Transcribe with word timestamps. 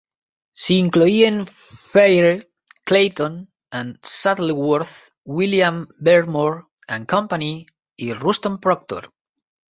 S'hi 0.59 0.75
incloïen 0.83 1.35
Fairey, 1.89 2.37
Clayton 2.91 3.35
and 3.79 4.09
Shuttleworth, 4.11 4.93
William 5.41 5.77
Beardmore 6.07 6.57
and 6.97 7.07
Company 7.13 7.51
i 8.07 8.09
Ruston 8.23 8.57
Proctor. 8.65 9.03